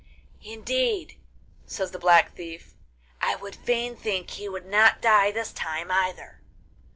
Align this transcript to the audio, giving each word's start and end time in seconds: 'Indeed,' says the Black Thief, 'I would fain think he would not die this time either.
'Indeed,' 0.41 1.15
says 1.67 1.91
the 1.91 1.99
Black 1.99 2.33
Thief, 2.33 2.73
'I 3.21 3.35
would 3.35 3.55
fain 3.55 3.95
think 3.95 4.31
he 4.31 4.49
would 4.49 4.65
not 4.65 4.99
die 4.99 5.29
this 5.29 5.53
time 5.53 5.91
either. 5.91 6.41